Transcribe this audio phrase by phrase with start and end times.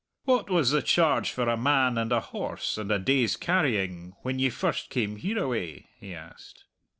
[0.25, 4.39] "What was the charge for a man and a horse and a day's carrying when
[4.39, 6.63] ye first came hereaway?" he asked.